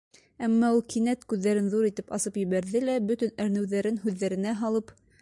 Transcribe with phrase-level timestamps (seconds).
[0.45, 5.01] Әммә ул кинәт күҙҙәрен ҙур итеп асып ебәрҙе лә бөтөн әрнеүҙәрен һүҙҙәренә һалып: